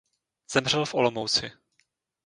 Zemřel 0.51 0.85
v 0.85 0.93
Olomouci. 0.93 1.51